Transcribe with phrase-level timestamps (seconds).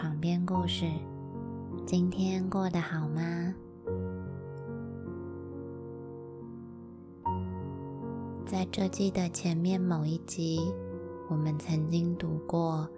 [0.00, 0.90] 床边故事。
[1.84, 3.54] 今天过得好吗？
[8.46, 10.72] 在这季的前面某一集，
[11.28, 12.88] 我们曾经读过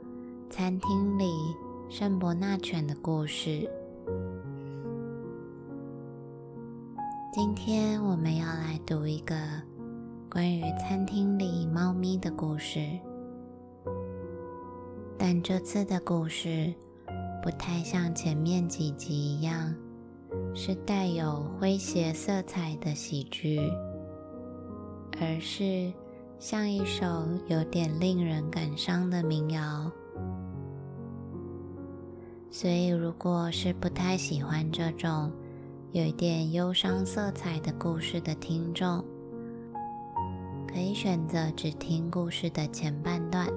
[0.49, 1.35] 餐厅里
[1.89, 3.69] 圣伯纳犬的故事。
[7.33, 9.35] 今天我们要来读一个
[10.31, 12.79] 关于餐厅里猫咪的故事。
[15.19, 16.73] 但这次的故事
[17.43, 19.75] 不太像前面几集一样，
[20.55, 23.59] 是带有诙谐色彩的喜剧，
[25.21, 25.93] 而是
[26.39, 27.05] 像一首
[27.49, 29.91] 有点令人感伤的民谣。
[32.49, 35.33] 所以，如果是不太喜欢这种
[35.91, 39.05] 有一点忧伤色彩的故事的听众，
[40.69, 43.49] 可以选择只听故事的前半段。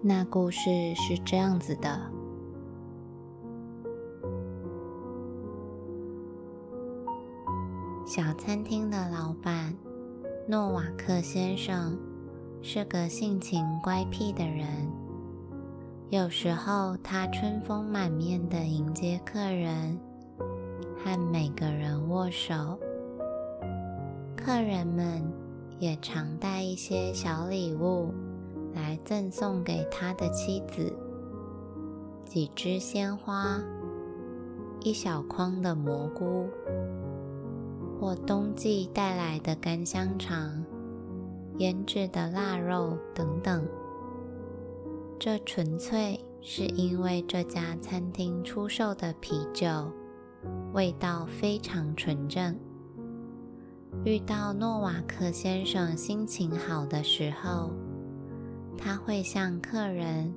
[0.00, 2.00] 那故事是这样子的：
[8.06, 9.74] 小餐厅的老板
[10.46, 11.98] 诺瓦克先生
[12.62, 14.66] 是个性情乖僻的人。
[16.10, 19.98] 有时候，他春风满面的迎接客人，
[20.96, 22.78] 和每个人握手。
[24.36, 25.22] 客人们
[25.80, 28.14] 也常带一些小礼物。
[28.74, 30.92] 来赠送给他的妻子
[32.24, 33.60] 几枝鲜花、
[34.80, 36.46] 一小筐的蘑菇，
[37.98, 40.62] 或冬季带来的干香肠、
[41.56, 43.66] 腌制的腊肉等等。
[45.18, 49.66] 这纯粹是因为这家餐厅出售的啤酒
[50.72, 52.54] 味道非常纯正。
[54.04, 57.70] 遇到诺瓦克先生心情好的时候。
[58.80, 60.32] 他会向客人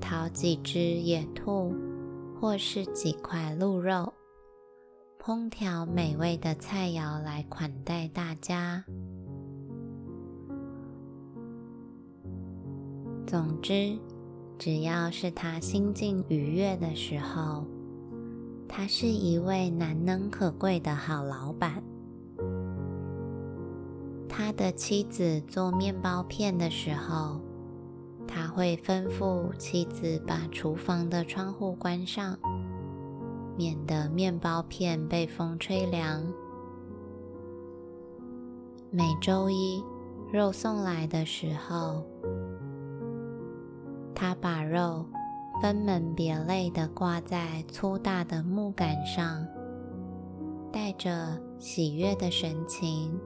[0.00, 1.72] 讨几只野兔，
[2.40, 4.12] 或是几块鹿肉，
[5.22, 8.84] 烹调美味的菜肴来款待大家。
[13.26, 13.98] 总之，
[14.58, 17.66] 只要是他心境愉悦的时候，
[18.66, 21.82] 他是一位难能可贵的好老板。
[24.28, 27.43] 他的妻子做面包片的时候。
[28.34, 32.36] 他会吩咐妻子把厨房的窗户关上，
[33.56, 36.20] 免得面包片被风吹凉。
[38.90, 39.80] 每周一
[40.32, 42.02] 肉送来的时候，
[44.16, 45.06] 他把肉
[45.62, 49.46] 分门别类地挂在粗大的木杆上，
[50.72, 53.16] 带着喜悦的神情，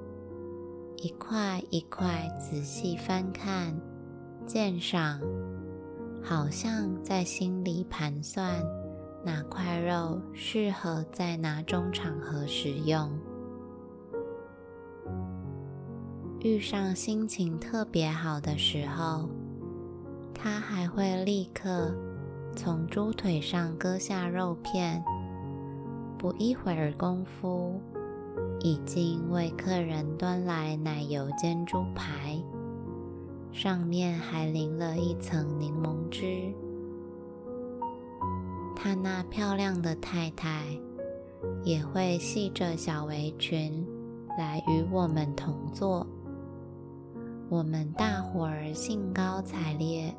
[0.96, 3.74] 一块一块仔细翻看。
[4.48, 5.20] 鉴赏，
[6.22, 8.50] 好像在心里盘算
[9.22, 13.10] 哪块肉适合在哪种场合食用。
[16.40, 19.28] 遇上心情特别好的时候，
[20.32, 21.94] 他还会立刻
[22.56, 25.04] 从猪腿上割下肉片，
[26.16, 27.78] 不一会儿功夫，
[28.60, 32.42] 已经为客人端来奶油煎猪排。
[33.52, 36.52] 上面还淋了一层柠檬汁。
[38.76, 40.64] 他那漂亮的太太
[41.64, 43.84] 也会系着小围裙
[44.38, 46.06] 来与我们同坐。
[47.48, 50.14] 我们大伙儿兴高采烈，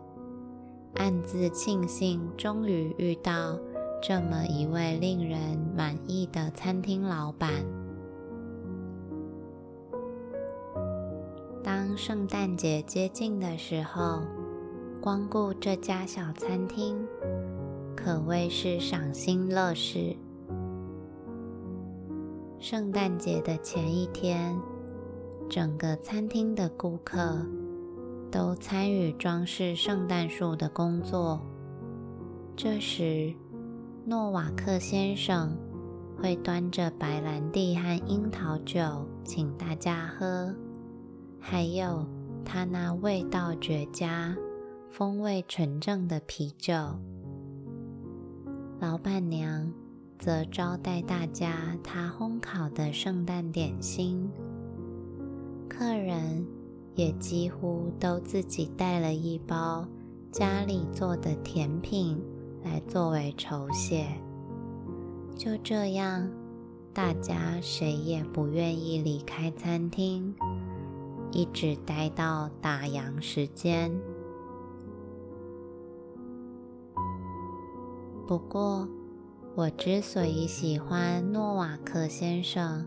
[0.96, 3.58] 暗自庆幸终于遇到
[4.02, 7.64] 这么一位令人满意的餐厅老板。
[12.02, 14.22] 圣诞节接近的时候，
[15.02, 17.06] 光顾这家小餐厅
[17.94, 20.16] 可谓是赏心乐事。
[22.58, 24.58] 圣诞节的前一天，
[25.50, 27.46] 整个餐厅的顾客
[28.32, 31.46] 都参与装饰圣诞树的工作。
[32.56, 33.34] 这时，
[34.06, 35.54] 诺瓦克先生
[36.18, 40.56] 会端着白兰地和樱桃酒请大家喝。
[41.40, 42.06] 还有
[42.46, 44.36] 他那味道绝佳、
[44.90, 46.74] 风味纯正的啤酒，
[48.80, 49.72] 老板娘
[50.18, 54.30] 则招待大家她烘烤的圣诞点心。
[55.70, 56.46] 客人
[56.96, 59.88] 也几乎都自己带了一包
[60.32, 62.22] 家里做的甜品
[62.64, 64.06] 来作为酬谢。
[65.38, 66.30] 就这样，
[66.94, 70.36] 大家谁也不愿意离开餐厅。
[71.32, 73.92] 一直待到打烊时间。
[78.28, 78.88] 不过，
[79.56, 82.86] 我之所以喜欢诺瓦克先生，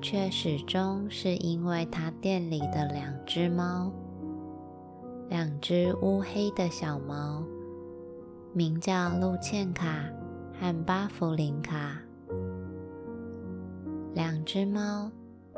[0.00, 3.90] 却始终是因为他店里的两只猫，
[5.28, 7.42] 两只乌黑的小猫，
[8.52, 10.04] 名叫露茜卡
[10.60, 12.00] 和巴弗林卡。
[14.14, 15.10] 两只猫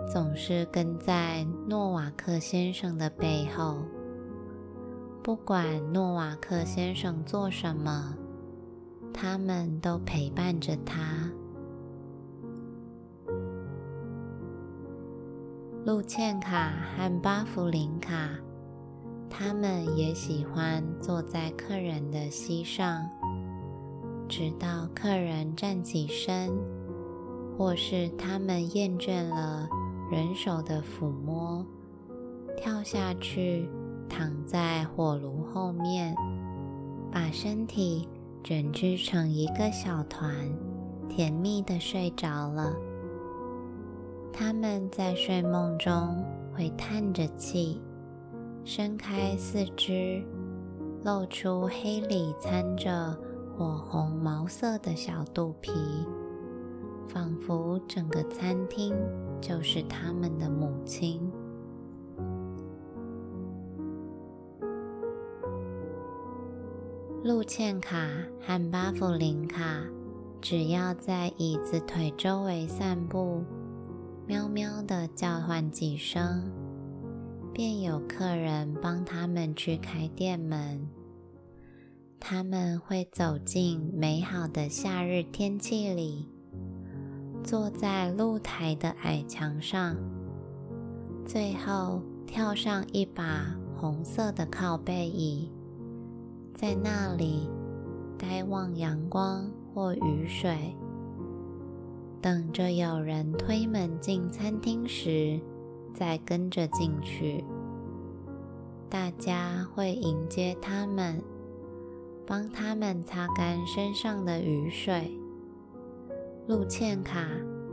[0.09, 3.79] 总是跟在诺瓦克先生的背后，
[5.21, 8.15] 不管诺瓦克先生做什么，
[9.13, 11.29] 他们都陪伴着他。
[15.85, 18.31] 露茜卡和巴弗林卡，
[19.29, 23.05] 他们也喜欢坐在客人的膝上，
[24.29, 26.57] 直到客人站起身。
[27.59, 29.67] 或是他们厌倦了
[30.11, 31.67] 人手的抚摸，
[32.57, 33.69] 跳下去
[34.09, 36.15] 躺在火炉后面，
[37.11, 38.09] 把身体
[38.45, 40.33] 卷织成一个小团，
[41.09, 42.73] 甜蜜的睡着了。
[44.33, 46.25] 他们在睡梦中
[46.55, 47.81] 会叹着气，
[48.65, 50.23] 伸开四肢，
[51.03, 53.17] 露出黑里掺着
[53.59, 55.73] 火红毛色的小肚皮。
[57.09, 58.95] 仿佛整个餐厅
[59.47, 61.21] 就是他们的母亲。
[67.23, 68.09] 露茜卡
[68.41, 69.85] 和巴弗林卡
[70.41, 73.45] 只要在椅子腿周围散步，
[74.27, 76.43] 喵喵的叫唤几声，
[77.53, 80.89] 便有客人帮他们去开店门。
[82.19, 86.36] 他们会走进美好的夏日天气里。
[87.47, 89.95] 坐在露台的矮墙上，
[91.25, 95.49] 最后跳上一把红色的靠背椅，
[96.53, 97.49] 在那里
[98.19, 100.77] 呆望阳光或雨水，
[102.21, 105.41] 等着有人推门进餐厅时，
[105.95, 107.45] 再跟着进去。
[108.91, 111.23] 大家会迎接他们，
[112.27, 115.17] 帮他们擦干身上的雨水。
[116.49, 117.27] 露茜卡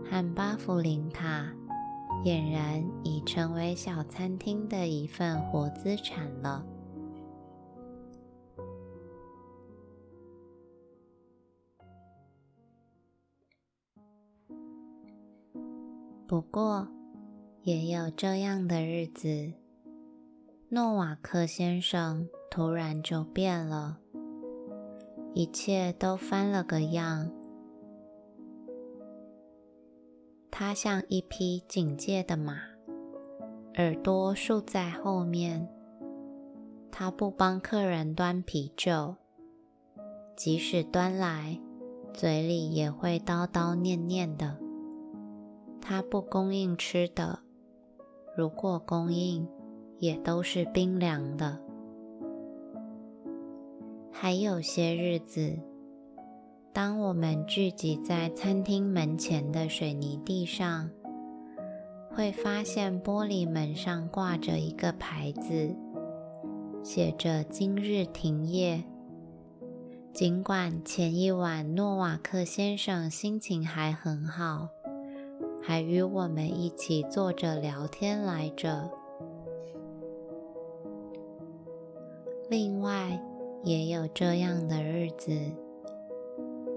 [0.10, 1.46] 和巴弗林卡
[2.26, 6.66] 俨然已成为小餐厅的一份活资产了。
[16.26, 16.88] 不过，
[17.62, 19.54] 也有这样的日子，
[20.70, 24.00] 诺瓦克先生突然就变了，
[25.36, 27.32] 一切都翻了个样。
[30.56, 32.60] 他像一匹警戒的马，
[33.74, 35.68] 耳朵竖在后面。
[36.92, 39.16] 他不帮客人端啤酒，
[40.36, 41.60] 即使端来，
[42.14, 44.60] 嘴里也会叨叨念念的。
[45.82, 47.40] 他不供应吃的，
[48.38, 49.50] 如果供应，
[49.98, 51.60] 也都是冰凉的。
[54.12, 55.58] 还有些日子。
[56.74, 60.90] 当我们聚集在餐厅门前的水泥地上，
[62.10, 65.76] 会发现玻璃门上挂着一个牌子，
[66.84, 68.84] 写着“今日停业”。
[70.12, 74.68] 尽管前一晚诺瓦克先生心情还很好，
[75.62, 78.90] 还与我们一起坐着聊天来着。
[82.50, 83.22] 另外，
[83.64, 85.40] 也有这样的日子。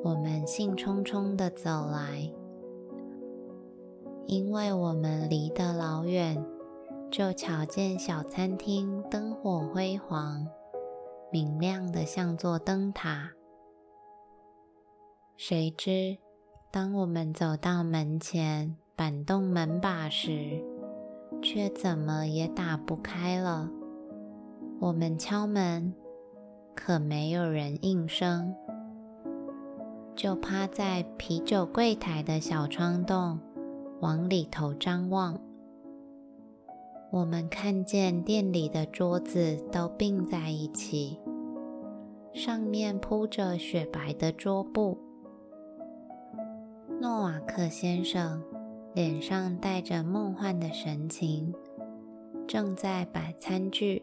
[0.04, 2.30] 我们兴冲冲地走来，
[4.26, 6.44] 因为我们离得老远，
[7.10, 10.46] 就瞧见小餐厅灯火辉煌，
[11.32, 13.32] 明亮的像座灯塔。
[15.36, 16.18] 谁知，
[16.70, 20.62] 当我们走到门前，板动门把时，
[21.42, 23.68] 却怎么也打不开了。
[24.80, 25.92] 我们敲门，
[26.74, 28.54] 可没有人应声。
[30.16, 33.38] 就趴在啤酒柜台的小窗洞，
[34.00, 35.38] 往里头张望。
[37.10, 41.18] 我们看见店里的桌子都并在一起，
[42.32, 44.96] 上面铺着雪白的桌布。
[46.98, 48.42] 诺瓦克先生
[48.94, 51.54] 脸上带着梦幻的神情，
[52.48, 54.02] 正在摆餐具。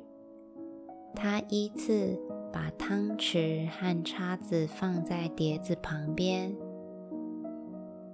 [1.15, 2.19] 他依次。
[2.53, 6.55] 把汤匙和叉子放在碟子旁边，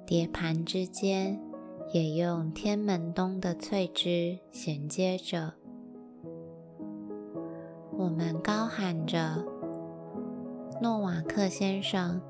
[0.06, 1.38] 碟盘之间
[1.92, 5.56] 也用天门冬的翠枝衔接着。
[7.98, 9.44] 我们高喊着
[10.82, 12.22] ：“诺瓦克先生，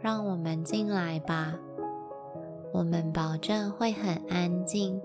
[0.00, 1.58] 让我们进来吧。
[2.72, 5.02] 我们保证会很安静，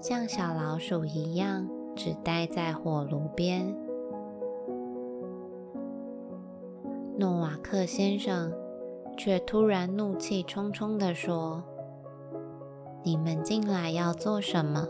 [0.00, 3.76] 像小老鼠一样，只待在火炉边。”
[7.16, 8.52] 诺瓦克先生
[9.16, 11.62] 却突然怒气冲冲地说
[13.04, 14.88] ：“你们进来要做什么？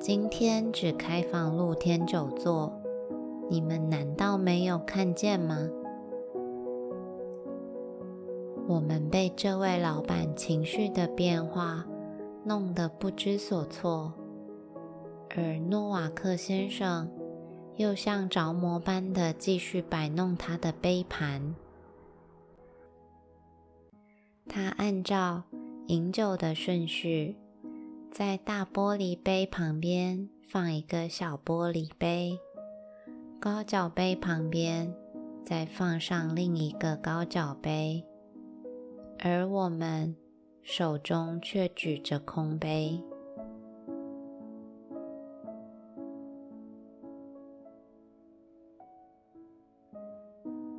[0.00, 2.72] 今天只开放露天久坐，
[3.48, 5.68] 你们难道没有看见吗？”
[8.66, 11.86] 我们被这位老板情绪的变化
[12.44, 14.12] 弄得不知所措，
[15.36, 17.08] 而诺瓦克先生
[17.78, 21.54] 又像着魔般的继续摆弄他的杯盘。
[24.48, 25.44] 他按照
[25.86, 27.36] 饮酒的顺序，
[28.10, 32.38] 在大玻璃杯旁边放一个小玻璃杯，
[33.38, 34.92] 高脚杯旁边
[35.44, 38.04] 再放上另一个高脚杯。
[39.20, 40.16] 而我们
[40.62, 43.00] 手中却举着空杯。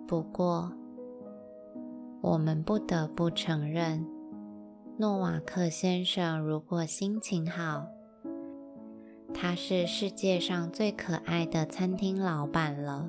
[0.09, 0.73] 不过，
[2.19, 4.07] 我们不得不承认，
[4.97, 7.85] 诺瓦克先生如果心情好，
[9.31, 13.07] 他是世界上最可爱的餐厅老板了。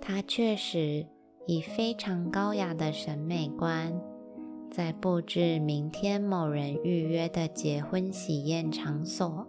[0.00, 1.06] 他确实。
[1.46, 3.98] 以非常高雅的审美观，
[4.70, 9.46] 在布置明天某人预约的结婚喜宴场所。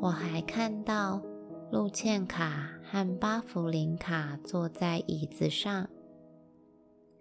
[0.00, 1.22] 我还看到
[1.70, 5.88] 路茜卡和巴弗林卡坐在椅子上，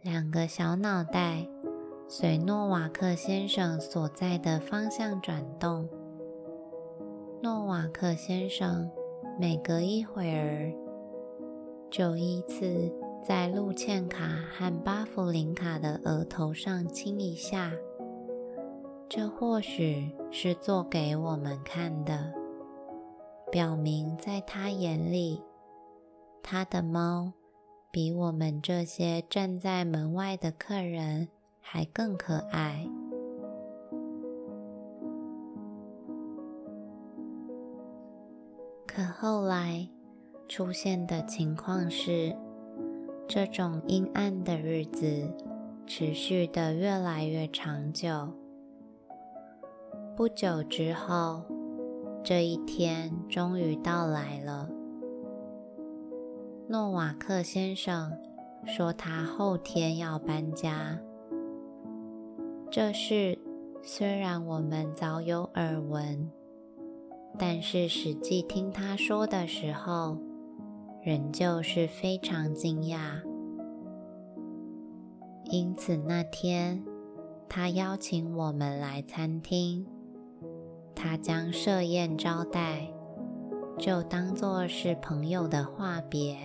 [0.01, 1.45] 两个小脑袋
[2.07, 5.89] 随诺瓦克先生所在的方向转动。
[7.43, 8.89] 诺瓦克先生
[9.37, 10.71] 每隔一会儿
[11.91, 12.91] 就依次。
[13.27, 17.73] 在路茜卡和巴弗林卡的额头上亲一下，
[19.09, 22.31] 这或许是做给我们看的，
[23.51, 25.41] 表明在他眼里，
[26.49, 27.33] 他的猫
[27.91, 31.27] 比我们这些站在门外的客人
[31.59, 32.87] 还更可爱。
[38.85, 39.89] 可后来
[40.47, 42.33] 出现的情况是。
[43.29, 45.29] 这种阴暗的日子
[45.85, 48.29] 持续的越来越长久。
[50.15, 51.43] 不久之后，
[52.23, 54.69] 这一天终于到来了。
[56.69, 58.11] 诺瓦克先生
[58.65, 60.99] 说他后天要搬家。
[62.69, 63.39] 这事
[63.81, 66.29] 虽然我们早有耳闻，
[67.39, 70.17] 但是实际听他说的时候，
[71.01, 73.21] 仍旧是非常惊讶，
[75.45, 76.83] 因此那天
[77.47, 79.87] 他邀请我们来餐厅，
[80.93, 82.91] 他将设宴招待，
[83.77, 86.35] 就当作是朋友的话别。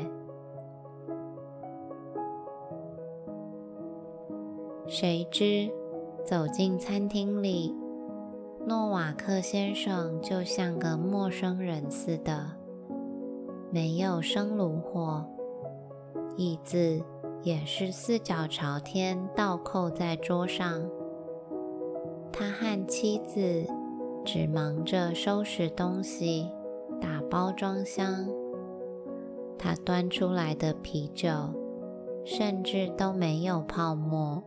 [4.86, 5.70] 谁知
[6.24, 7.74] 走进餐厅里，
[8.66, 12.50] 诺瓦克先生就像个陌生人似的。
[13.70, 15.24] 没有生炉火，
[16.36, 17.02] 椅子
[17.42, 20.82] 也是四脚朝天倒扣在桌上。
[22.30, 23.66] 他和妻子
[24.24, 26.50] 只忙着收拾东西、
[27.02, 28.28] 打包装箱。
[29.58, 31.30] 他端出来的啤酒
[32.24, 34.42] 甚至都没有泡沫。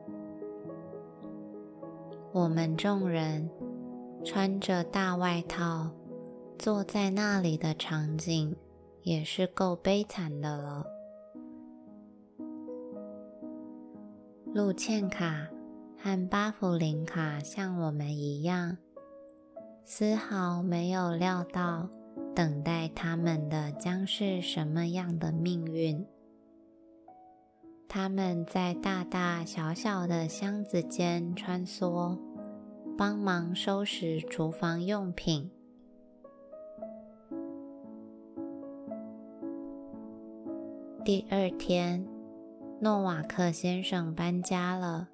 [2.31, 3.49] 我们众人
[4.23, 5.91] 穿着大外套
[6.57, 8.55] 坐在那里的场景。
[9.05, 10.83] 也是够悲惨的了。
[14.51, 15.47] 路茜卡
[15.95, 18.77] 和巴弗林卡像我们一样，
[19.83, 21.87] 丝毫没有料到
[22.35, 26.05] 等待他们的将是什么样的命运。
[27.87, 32.19] 他们在大大小小的箱子间穿梭，
[32.97, 35.49] 帮忙收拾厨房用品。
[41.05, 42.05] 第二天，
[42.81, 45.07] 诺瓦克先生搬家了。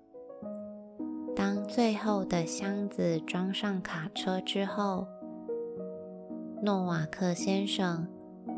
[1.35, 5.05] 当最后的箱子装上卡车之后，
[6.63, 8.07] 诺瓦克先生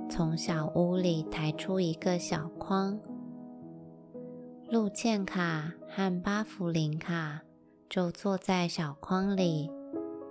[0.09, 2.99] 从小屋里抬出一个小筐，
[4.69, 7.43] 路茜卡和巴弗林卡
[7.89, 9.71] 就坐在小筐里，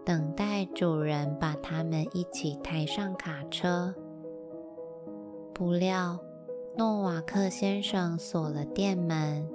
[0.04, 3.94] 等待主人把他们一起抬上卡车。
[5.54, 6.18] 不料。
[6.76, 9.46] 诺瓦克先生锁了店门，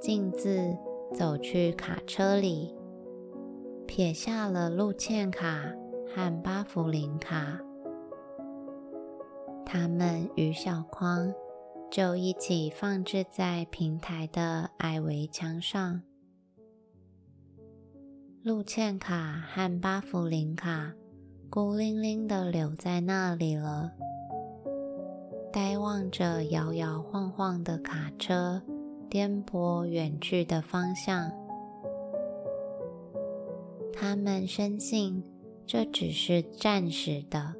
[0.00, 0.74] 径自
[1.12, 2.74] 走去卡车里，
[3.86, 5.70] 撇下了路茜卡
[6.16, 7.60] 和巴弗林卡。
[9.66, 11.30] 他们与小筐
[11.90, 16.00] 就一起放置在平台的矮围墙上。
[18.42, 20.94] 路茜卡和巴弗林卡
[21.50, 23.92] 孤零零的留在那里了。
[25.52, 28.62] 呆望着摇摇晃晃的卡车
[29.10, 31.30] 颠簸远去的方向，
[33.92, 35.22] 他们深信
[35.66, 37.54] 这只是暂时的。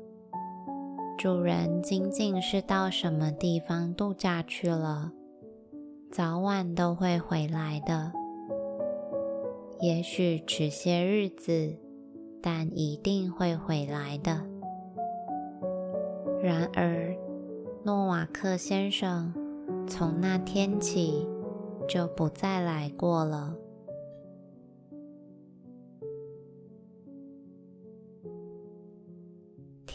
[1.18, 5.12] 主人仅仅是到什么地方度假去了，
[6.10, 8.12] 早晚都会回来的。
[9.80, 11.76] 也许迟些日子，
[12.40, 14.46] 但一定会回来的。
[16.42, 17.16] 然而。
[17.84, 19.32] 诺瓦克先生
[19.86, 21.24] 从那天起
[21.88, 23.54] 就不再来过了。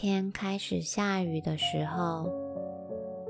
[0.04, 2.28] 天开始下雨的时候，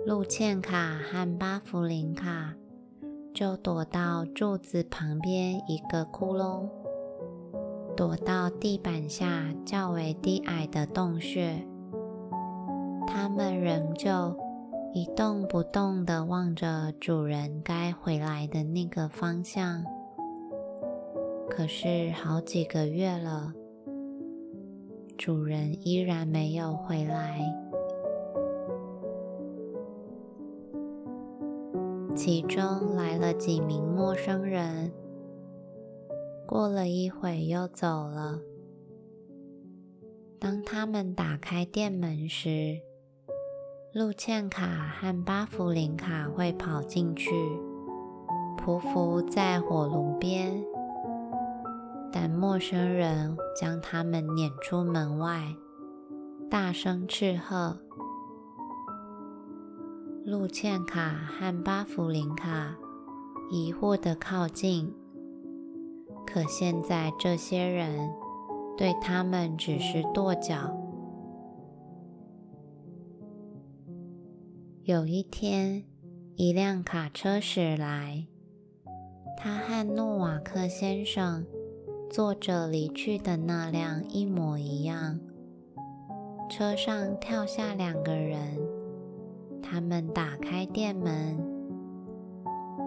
[0.07, 2.55] 路茜卡和巴弗林卡
[3.35, 6.67] 就躲到柱子旁边一个窟窿，
[7.95, 11.63] 躲到地板下较为低矮的洞穴。
[13.07, 14.35] 他们仍旧。
[14.95, 19.85] 一动不动地望着主人该回来的那个方向，
[21.51, 23.55] 可是好几个月了，
[25.25, 27.39] 主人依然没有回来。
[32.13, 34.93] 其中来了几名陌生人，
[36.45, 38.41] 过了一会又走了。
[40.41, 42.81] 当他们打开店门时，
[43.93, 44.67] 路茜卡
[44.99, 47.31] 和巴弗林卡会跑进去，
[48.59, 50.65] 匍匐在火炉边，
[52.13, 55.57] 但陌生人将他们撵出门外，
[56.51, 57.79] 大声斥喝。
[60.25, 62.77] 路茜卡和巴弗林卡
[63.51, 64.95] 疑惑地靠近，
[66.27, 68.11] 可现在这些人
[68.77, 70.79] 对他们只是跺脚。
[74.85, 75.85] 有一天，
[76.37, 78.27] 一辆卡车驶来，
[79.37, 81.45] 他和诺瓦克先生
[82.13, 85.19] 坐着离去的那辆一模一样。
[86.51, 88.61] 车上跳下两个人，
[89.63, 91.43] 他们打开店门，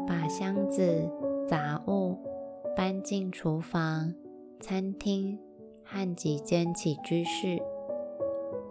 [0.07, 1.09] 把箱子、
[1.47, 2.15] 杂物
[2.77, 4.13] 搬进厨房、
[4.59, 5.39] 餐厅
[5.83, 7.59] 和几间起居室。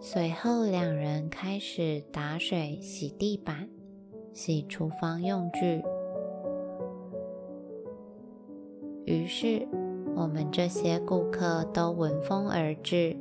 [0.01, 3.69] 随后，两人开始打水、洗地板、
[4.33, 5.83] 洗厨房用具。
[9.05, 9.67] 于是，
[10.17, 13.17] 我们这些顾客都闻风而至。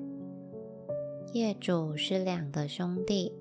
[1.34, 3.34] 业主是两个兄弟，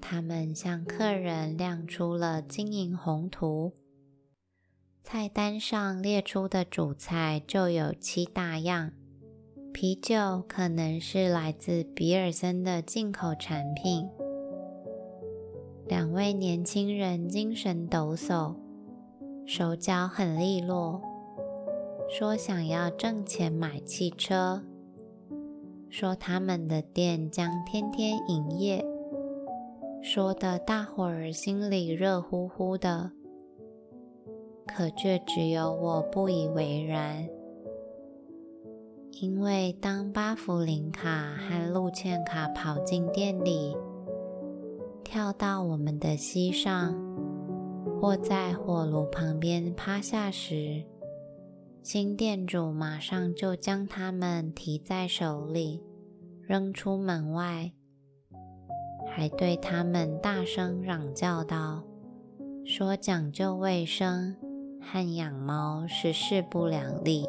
[0.00, 3.72] 他们向客人亮出了金银宏图。
[5.04, 8.92] 菜单上列出的主菜就有七大样。
[9.72, 14.08] 啤酒可能是来自比尔森的进口产品。
[15.86, 18.56] 两位年轻人精神抖擞，
[19.46, 21.00] 手脚很利落，
[22.10, 24.62] 说想要挣钱买汽车，
[25.90, 28.82] 说他们的店将天天营业，
[30.02, 33.12] 说的大伙儿心里热乎乎的，
[34.66, 37.28] 可却只有我不以为然。
[39.20, 43.76] 因为当巴弗林卡和路茜卡跑进店里，
[45.04, 46.94] 跳到我们的膝上，
[48.00, 50.84] 或在火炉旁边趴下时，
[51.82, 55.82] 新店主马上就将他们提在手里，
[56.42, 57.72] 扔出门外，
[59.06, 61.82] 还对他们大声嚷叫道
[62.66, 64.36] ：“说讲究卫生
[64.80, 67.24] 和养猫是势不两立。”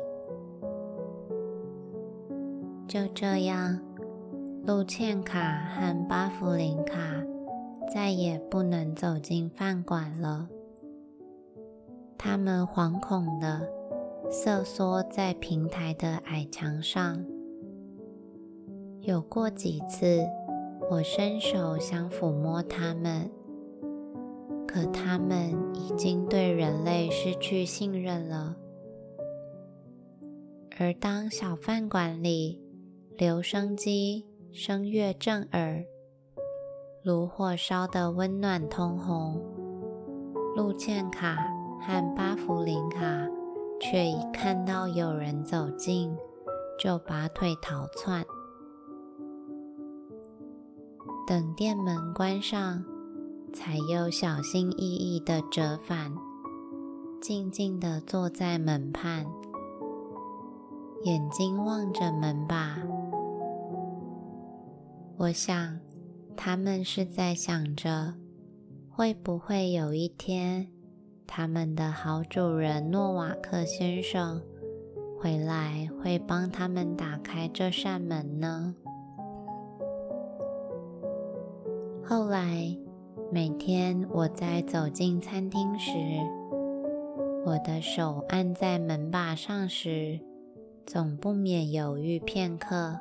[2.85, 3.79] 就这样，
[4.65, 7.23] 路茜卡和巴弗林卡
[7.93, 10.49] 再也不能走进饭馆了。
[12.17, 13.65] 他们惶恐的
[14.31, 17.25] 瑟缩在平台的矮墙上。
[19.01, 20.23] 有过几次，
[20.91, 23.31] 我伸手想抚摸他们，
[24.67, 28.55] 可他们已经对人类失去信任了。
[30.77, 32.61] 而当小饭馆里，
[33.17, 35.83] 留声机声乐震耳，
[37.01, 39.41] 炉火烧得温暖通红，
[40.55, 41.35] 路茜卡
[41.81, 43.08] 和巴弗林卡
[43.89, 46.15] 却一看到有人走近，
[46.77, 48.23] 就拔腿逃窜。
[51.25, 52.85] 等店门关上，
[53.51, 56.13] 才又小心翼翼地折返，
[57.19, 59.25] 静静地坐在门畔，
[61.05, 62.77] 眼睛望着门把。
[65.17, 65.79] 我想，
[66.37, 68.13] 他们是在想着，
[68.87, 70.67] 会不会有一天，
[71.31, 74.41] 他们的好主人诺瓦克先生
[75.15, 78.75] 回来，会帮他们打开这扇门呢？
[82.03, 82.75] 后来，
[83.31, 85.91] 每天我在走进餐厅时，
[87.45, 90.19] 我的手按在门把上时，
[90.87, 92.97] 总不免犹豫片刻，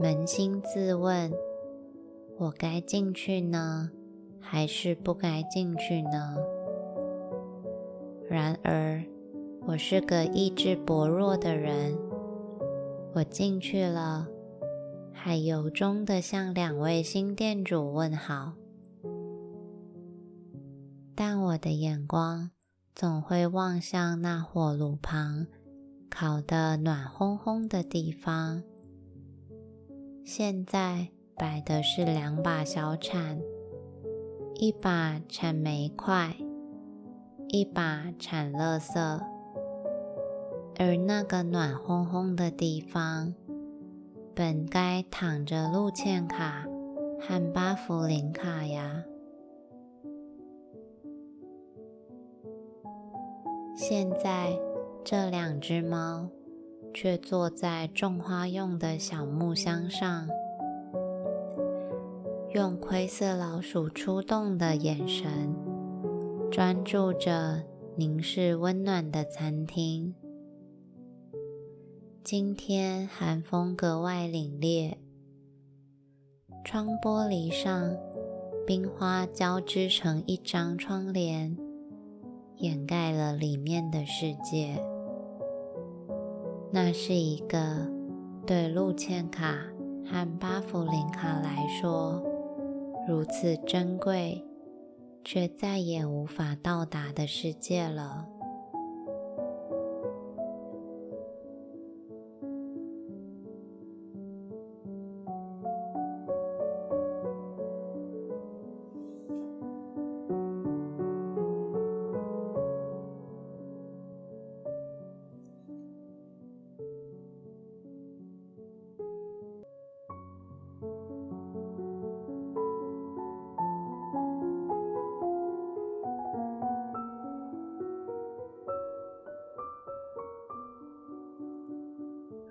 [0.00, 1.32] 扪心自问：
[2.38, 3.92] 我该进去呢，
[4.40, 6.36] 还是不该进去呢？
[8.28, 9.02] 然而，
[9.66, 11.96] 我是个意志薄弱的人，
[13.14, 14.28] 我进去了。
[15.12, 18.52] 还由衷的向两位新店主问好，
[21.14, 22.50] 但我的眼光
[22.94, 25.46] 总会望向那火炉旁
[26.10, 28.62] 烤得暖烘烘的地方。
[30.24, 33.40] 现在摆的是两把小铲，
[34.56, 36.36] 一把铲煤块，
[37.48, 39.20] 一把铲垃圾，
[40.78, 43.34] 而那个暖烘烘的地方。
[44.36, 46.66] 本该躺着路茜卡
[47.20, 49.04] 和巴弗林卡呀，
[53.76, 54.58] 现在
[55.04, 56.28] 这两只猫
[56.92, 60.28] 却坐在种花用的小木箱上，
[62.52, 65.54] 用灰色老鼠出动的眼神
[66.54, 67.64] 专注着
[67.96, 70.14] 凝视温暖的餐厅。
[72.22, 74.94] 今天寒风格外凛冽，
[76.64, 77.96] 窗玻璃上
[78.64, 81.58] 冰花交织成一张窗帘，
[82.58, 84.80] 掩盖了里面的世界。
[86.70, 87.90] 那是一个
[88.46, 89.58] 对路茜卡
[90.06, 92.22] 和巴弗林卡来说
[93.08, 94.40] 如此珍贵，
[95.24, 98.33] 却再也无法到达的世界了。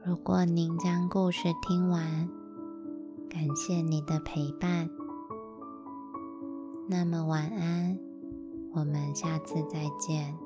[0.06, 2.30] 如果您将故事听完，
[3.30, 4.90] 感谢你的陪伴。
[6.90, 7.98] 那么晚安，
[8.74, 10.38] 我们下次再见。